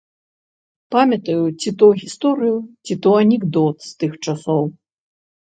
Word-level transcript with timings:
Памятаю 0.95 1.43
ці 1.59 1.73
то 1.81 1.87
гісторыю, 1.99 2.57
ці 2.85 2.93
то 3.05 3.09
анекдот 3.21 3.77
з 3.91 3.95
тых 4.03 4.19
часоў. 4.25 4.63